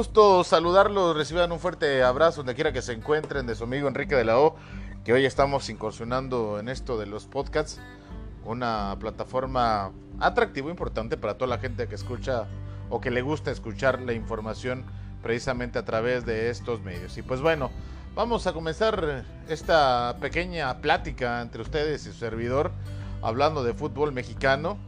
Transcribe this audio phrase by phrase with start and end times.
[0.00, 4.14] gusto saludarlos, reciban un fuerte abrazo donde quiera que se encuentren de su amigo Enrique
[4.14, 4.56] de la O,
[5.04, 7.78] que hoy estamos incursionando en esto de los podcasts,
[8.46, 12.46] una plataforma atractiva, importante para toda la gente que escucha
[12.88, 14.86] o que le gusta escuchar la información
[15.22, 17.18] precisamente a través de estos medios.
[17.18, 17.70] Y pues bueno,
[18.14, 22.72] vamos a comenzar esta pequeña plática entre ustedes y su servidor
[23.20, 24.78] hablando de fútbol mexicano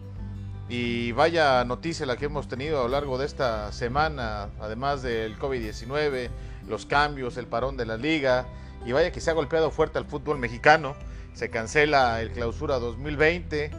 [0.68, 5.38] y vaya noticia la que hemos tenido a lo largo de esta semana, además del
[5.38, 6.30] COVID-19,
[6.68, 8.46] los cambios, el parón de la liga,
[8.86, 10.94] y vaya que se ha golpeado fuerte al fútbol mexicano.
[11.34, 13.70] Se cancela el clausura 2020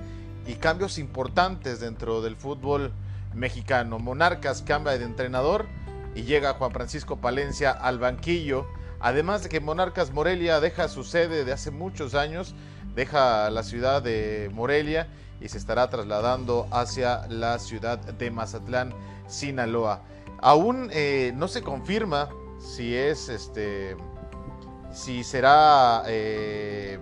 [0.47, 2.91] y cambios importantes dentro del fútbol
[3.33, 3.99] mexicano.
[3.99, 5.65] Monarcas cambia de entrenador
[6.15, 8.67] y llega Juan Francisco Palencia al banquillo.
[8.99, 12.55] Además de que Monarcas Morelia deja su sede de hace muchos años,
[12.95, 15.07] deja la ciudad de Morelia
[15.41, 18.93] y se estará trasladando hacia la ciudad de Mazatlán,
[19.27, 20.03] Sinaloa.
[20.41, 22.29] Aún eh, no se confirma
[22.59, 23.97] si es este
[24.91, 26.99] si será eh,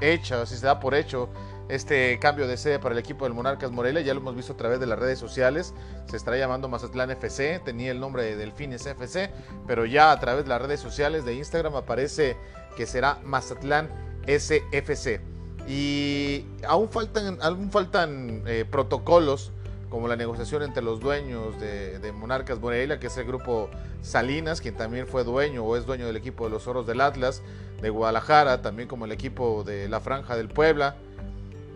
[0.00, 1.28] hecha, si se da por hecho
[1.68, 4.56] este cambio de sede para el equipo del Monarcas Morelia, ya lo hemos visto a
[4.56, 5.72] través de las redes sociales,
[6.06, 9.30] se estará llamando Mazatlán FC, tenía el nombre de Delfines FC,
[9.68, 12.36] pero ya a través de las redes sociales de Instagram aparece
[12.76, 13.88] que será Mazatlán
[14.26, 15.20] SFC.
[15.68, 19.52] Y aún faltan, aún faltan eh, protocolos
[19.90, 23.68] como la negociación entre los dueños de, Monarcas Morelia, que es el grupo
[24.02, 27.42] Salinas, quien también fue dueño o es dueño del equipo de los Oros del Atlas,
[27.82, 30.96] de Guadalajara, también como el equipo de la Franja del Puebla.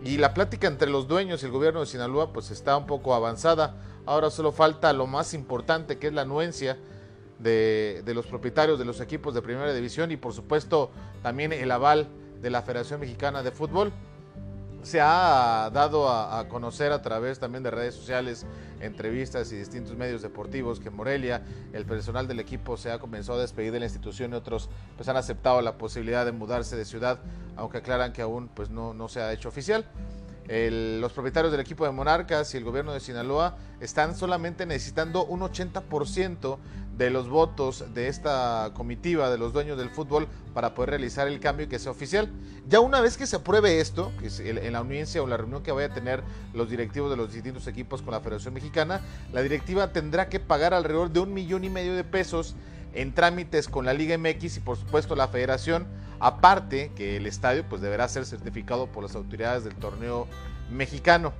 [0.03, 3.13] Y la plática entre los dueños y el gobierno de Sinaloa pues está un poco
[3.13, 3.75] avanzada.
[4.05, 6.77] Ahora solo falta lo más importante, que es la anuencia
[7.39, 10.89] de, de los propietarios de los equipos de primera división y por supuesto
[11.21, 12.07] también el aval
[12.41, 13.91] de la Federación Mexicana de Fútbol.
[14.83, 18.45] Se ha dado a, conocer a través también de redes sociales,
[18.79, 21.41] entrevistas y distintos medios deportivos que Morelia,
[21.73, 25.09] el personal del equipo se ha comenzado a despedir de la institución y otros pues
[25.09, 27.19] han aceptado la posibilidad de mudarse de ciudad,
[27.55, 29.85] aunque aclaran que aún pues no, no se ha hecho oficial
[30.47, 35.41] los propietarios del equipo de Monarcas y el gobierno de Sinaloa están solamente necesitando un
[35.41, 36.57] 80%
[36.97, 41.39] de los votos de esta comitiva de los dueños del fútbol para poder realizar el
[41.39, 42.29] cambio y que sea oficial.
[42.67, 45.63] Ya una vez que se apruebe esto, que es en la audiencia o la reunión
[45.63, 46.23] que vaya a tener
[46.53, 49.01] los directivos de los distintos equipos con la Federación Mexicana,
[49.33, 52.55] la directiva tendrá que pagar alrededor de un millón y medio de pesos
[52.93, 55.85] en trámites con la Liga MX y por supuesto la Federación
[56.19, 60.27] Aparte que el estadio pues deberá ser certificado por las autoridades del torneo
[60.71, 61.33] mexicano.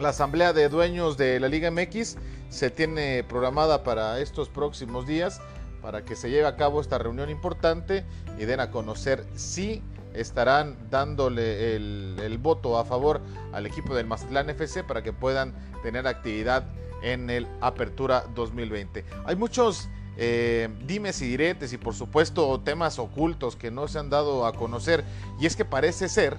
[0.00, 2.16] La asamblea de dueños de la Liga MX
[2.48, 5.42] se tiene programada para estos próximos días
[5.82, 8.06] para que se lleve a cabo esta reunión importante
[8.38, 9.82] y den a conocer si
[10.14, 13.20] estarán dándole el, voto a favor
[13.52, 15.52] al equipo del Mazatlán FC para que puedan
[15.82, 16.64] tener actividad
[17.02, 19.04] en el Apertura 2020.
[19.26, 24.08] Hay muchos eh, dimes y diretes y por supuesto temas ocultos que no se han
[24.08, 25.04] dado a conocer.
[25.38, 26.38] Y es que parece ser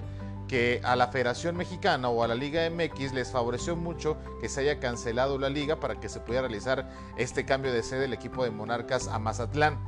[0.52, 4.60] que a la Federación Mexicana o a la Liga MX les favoreció mucho que se
[4.60, 8.44] haya cancelado la liga para que se pudiera realizar este cambio de sede del equipo
[8.44, 9.78] de Monarcas a Mazatlán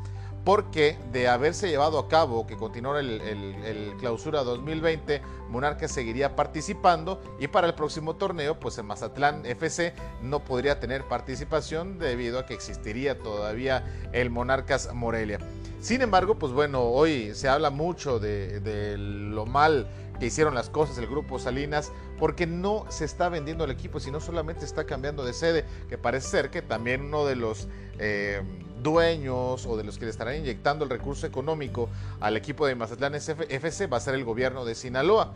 [0.43, 5.21] porque de haberse llevado a cabo, que continuara el, clausura 2020,
[5.51, 9.93] Monarcas seguiría participando y para el próximo torneo, pues en Mazatlán FC
[10.23, 15.41] no podría tener participación debido a que existiría todavía el Monarcas Morelia.
[15.81, 19.87] Sin embargo, pues bueno, hoy se habla mucho de lo mal
[20.19, 24.21] que hicieron las cosas el grupo Salinas, porque no se está vendiendo el equipo, sino
[24.21, 28.43] solamente está cambiando de sede, que parece ser que también uno de los eh,
[28.83, 31.89] dueños o de los que le estarán inyectando el recurso económico
[32.21, 35.33] al equipo de Mazatlán FC va a ser el gobierno de Sinaloa.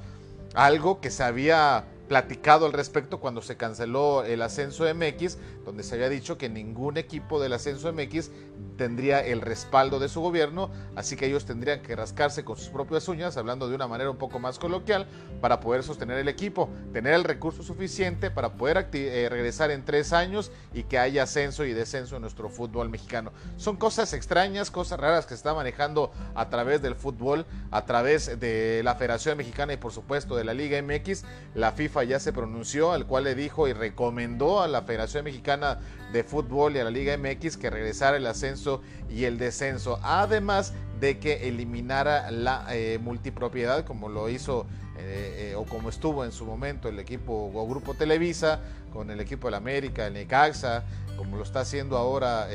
[0.54, 5.94] Algo que se había platicado al respecto cuando se canceló el ascenso MX, donde se
[5.94, 8.30] había dicho que ningún equipo del ascenso MX
[8.76, 13.06] tendría el respaldo de su gobierno, así que ellos tendrían que rascarse con sus propias
[13.08, 15.06] uñas, hablando de una manera un poco más coloquial,
[15.40, 20.12] para poder sostener el equipo, tener el recurso suficiente para poder eh, regresar en tres
[20.12, 23.32] años y que haya ascenso y descenso en nuestro fútbol mexicano.
[23.56, 28.40] Son cosas extrañas, cosas raras que se está manejando a través del fútbol, a través
[28.40, 31.24] de la Federación Mexicana y por supuesto de la Liga MX.
[31.54, 35.78] La FIFA ya se pronunció, al cual le dijo y recomendó a la Federación Mexicana
[36.12, 40.74] de Fútbol y a la Liga MX que regresara el ascenso y el descenso, además
[41.00, 44.66] de que eliminara la eh, multipropiedad como lo hizo
[44.98, 48.60] eh, eh, o como estuvo en su momento el equipo o Grupo Televisa
[48.92, 50.84] con el equipo del América, el Necaxa,
[51.16, 52.48] como lo está haciendo ahora,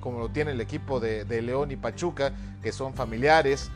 [0.00, 2.32] como lo tiene el equipo de, de León y Pachuca,
[2.62, 3.70] que son familiares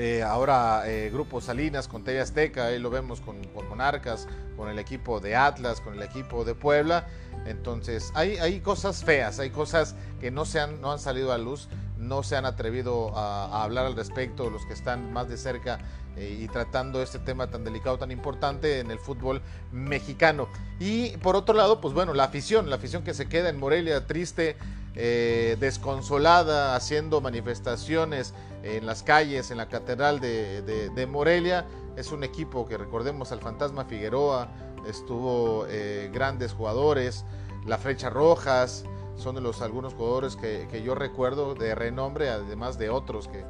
[0.00, 3.36] Eh, ahora eh, Grupo Salinas con TV Azteca, ahí lo vemos con,
[3.68, 7.08] Monarcas, con el equipo de Atlas, con el equipo de Puebla.
[7.46, 11.68] Entonces hay, cosas feas, hay cosas que no, se han, no han salido a luz,
[11.96, 15.80] no se han atrevido a, hablar al respecto los que están más de cerca
[16.16, 19.42] eh, y tratando este tema tan delicado, tan importante en el fútbol
[19.72, 20.48] mexicano.
[20.78, 24.06] Y por otro lado, pues bueno, la afición, la afición que se queda en Morelia
[24.06, 24.54] triste,
[24.98, 31.66] desconsolada, haciendo manifestaciones en las calles, en la Catedral de, Morelia.
[31.96, 34.48] Es un equipo que recordemos al Fantasma Figueroa,
[34.86, 37.24] estuvo eh, grandes jugadores,
[37.66, 38.84] la Flecha Rojas,
[39.16, 43.44] son de los algunos jugadores que, yo recuerdo de renombre, además de otros que,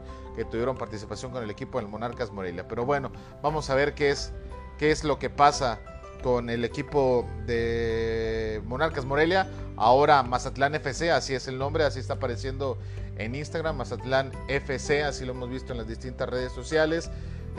[0.53, 2.69] tuvieron participación con el equipo del Monarcas Morelia.
[2.69, 3.11] Pero bueno,
[3.43, 4.33] vamos a ver qué es,
[4.79, 5.81] qué es lo que pasa
[6.23, 12.15] con el equipo de Monarcas Morelia, ahora Mazatlán FC, así es el nombre, así está
[12.15, 12.79] apareciendo
[13.17, 17.11] en Instagram, Mazatlán FC, así lo hemos visto en las distintas redes sociales.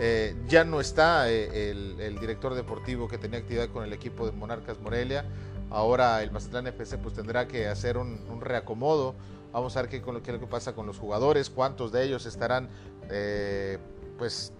[0.02, 4.32] Eh, ya no está eh, el, director deportivo que tenía actividad con el equipo de
[4.32, 5.26] Monarcas Morelia.
[5.70, 9.16] Ahora el Mazatlán FC pues tendrá que hacer un, reacomodo.
[9.52, 12.70] Vamos a ver qué, es lo que pasa con los jugadores, cuántos de ellos estarán
[13.10, 13.78] eh,
[14.18, 14.54] pues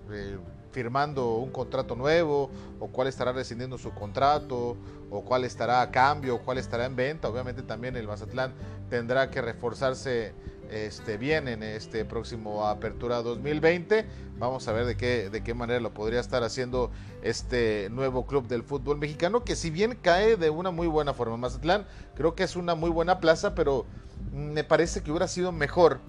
[0.72, 2.50] firmando un contrato nuevo
[2.80, 4.78] o cuál estará rescindiendo su contrato
[5.10, 7.30] o cuál estará a cambio o cuál estará en venta.
[7.30, 8.54] Obviamente también el Mazatlán
[8.90, 10.34] tendrá que reforzarse
[10.72, 14.06] este, bien en este próximo Apertura 2020.
[14.38, 16.92] Vamos a ver de qué, de qué manera lo podría estar haciendo
[17.24, 21.38] este nuevo club del fútbol mexicano, que si bien cae de una muy buena forma.
[21.38, 23.86] Mazatlán creo que es una muy buena plaza, pero
[24.32, 26.00] me parece que hubiera sido mejor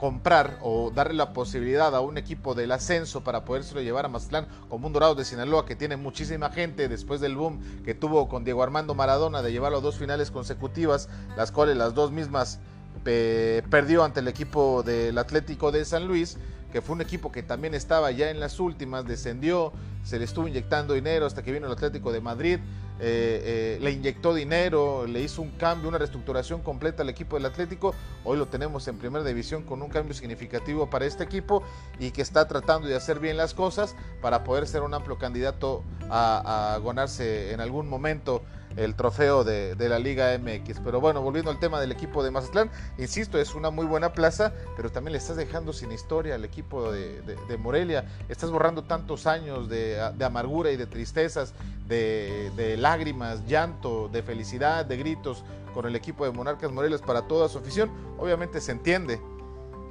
[0.00, 4.48] comprar o darle la posibilidad a un equipo del ascenso para podérselo llevar a Mazatlán
[4.70, 8.42] como un Dorado de Sinaloa que tiene muchísima gente después del boom que tuvo con
[8.42, 12.60] Diego Armando Maradona de llevarlo a dos finales consecutivas, las cuales las dos mismas
[13.04, 16.38] perdió ante el equipo del Atlético de San Luis,
[16.72, 19.70] que fue un equipo que también estaba ya en las últimas, descendió,
[20.02, 22.58] se le estuvo inyectando dinero hasta que vino el Atlético de Madrid,
[23.02, 27.46] eh, eh, le inyectó dinero, le hizo un cambio, una reestructuración completa al equipo del
[27.46, 27.94] Atlético.
[28.24, 31.62] Hoy lo tenemos en primera división con un cambio significativo para este equipo
[31.98, 35.82] y que está tratando de hacer bien las cosas para poder ser un amplio candidato
[36.10, 38.42] a, a ganarse en algún momento
[38.76, 40.80] el trofeo de, la Liga MX.
[40.84, 44.52] Pero bueno, volviendo al tema del equipo de Mazatlán, insisto, es una muy buena plaza,
[44.76, 48.04] pero también le estás dejando sin historia al equipo de, Morelia.
[48.28, 51.54] Estás borrando tantos años de, amargura y de tristezas,
[51.88, 55.44] de, lágrimas, llanto, de felicidad, de gritos
[55.74, 57.90] con el equipo de Monarcas Morelia para toda su afición.
[58.18, 59.20] Obviamente se entiende,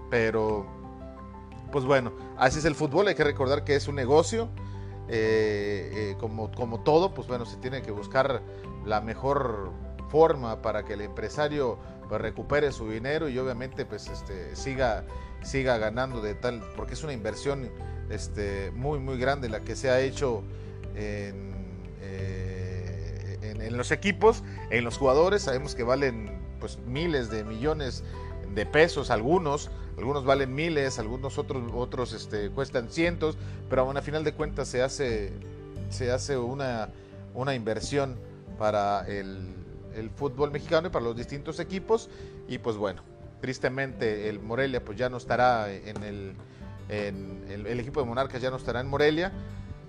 [0.10, 0.66] pero
[1.72, 4.50] pues bueno, así es el fútbol, hay que recordar que es un negocio.
[5.12, 8.44] Eh, eh, como, como todo, pues bueno, se tiene que buscar
[8.86, 9.72] la mejor
[10.08, 15.06] forma para que el empresario pues, recupere su dinero y obviamente pues este siga
[15.42, 17.72] siga ganando de tal porque es una inversión
[18.10, 20.44] este muy muy grande la que se ha hecho
[20.96, 21.54] en,
[22.02, 25.44] eh, en, los equipos en los jugadores.
[25.44, 28.04] Sabemos que valen pues miles de millones
[28.54, 33.38] de pesos algunos algunos valen miles algunos otros otros este, cuestan cientos
[33.69, 35.31] pero a final de cuentas se hace
[35.90, 36.90] se hace una
[37.34, 38.18] una inversión
[38.57, 39.56] para el,
[40.16, 42.10] fútbol mexicano y para los distintos equipos.
[42.48, 43.01] Y pues bueno,
[43.42, 46.36] tristemente el Morelia pues ya no estará en el,
[46.88, 49.34] en el, equipo de Monarcas ya no estará en Morelia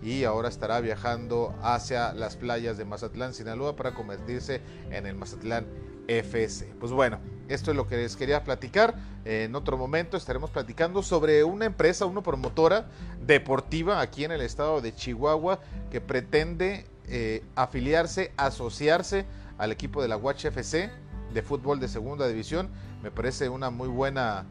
[0.03, 5.67] y ahora estará viajando hacia las playas de Mazatlán, Sinaloa para convertirse en el Mazatlán
[6.09, 6.73] FC.
[6.81, 8.95] Pues bueno, esto es lo que les quería platicar.
[9.25, 12.87] En otro momento estaremos platicando sobre una empresa, una promotora
[13.27, 19.27] deportiva aquí en el estado de Chihuahua que pretende eh, afiliarse, asociarse
[19.59, 20.91] al equipo de la Watch FC
[21.35, 22.71] de fútbol de segunda división.
[23.03, 24.47] Me parece una muy buena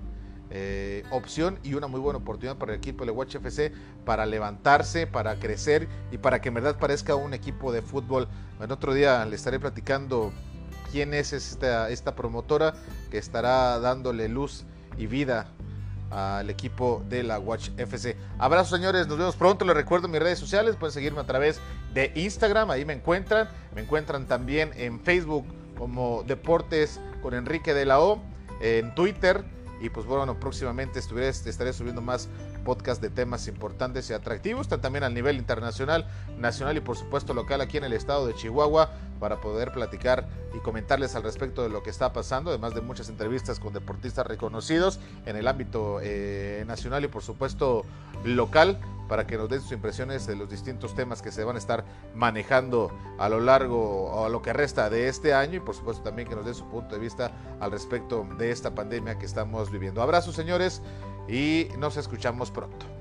[0.51, 3.71] eh, opción y una muy buena oportunidad para el equipo de la Watch FC
[4.03, 8.27] para levantarse, para crecer y para que en verdad parezca un equipo de fútbol.
[8.59, 10.33] En otro día le estaré platicando
[10.91, 12.73] quién es esta, promotora
[13.11, 14.65] que estará dándole luz
[14.97, 15.47] y vida
[16.11, 18.17] al equipo de la Watch FC.
[18.39, 19.65] Abrazo señores, nos vemos pronto.
[19.65, 21.59] Les recuerdo mis redes sociales, pueden seguirme a través
[21.93, 23.49] de Instagram, ahí me encuentran.
[23.75, 25.45] Me encuentran también en Facebook
[25.77, 28.21] como Deportes con Enrique de la O,
[28.61, 29.43] en Twitter.
[29.81, 32.29] Y pues bueno, próximamente estaré subiendo más
[32.65, 36.05] podcast de temas importantes y atractivos, también a nivel internacional,
[36.37, 40.59] nacional y por supuesto local aquí en el estado de Chihuahua para poder platicar y
[40.59, 44.99] comentarles al respecto de lo que está pasando, además de muchas entrevistas con deportistas reconocidos
[45.25, 47.85] en el ámbito eh, nacional y por supuesto
[48.23, 51.59] local para que nos den sus impresiones de los distintos temas que se van a
[51.59, 51.83] estar
[52.15, 56.03] manejando a lo largo o a lo que resta de este año y por supuesto
[56.03, 59.69] también que nos den su punto de vista al respecto de esta pandemia que estamos
[59.71, 60.01] viviendo.
[60.01, 60.81] Abrazos señores
[61.27, 62.98] y nos escuchamos pronto.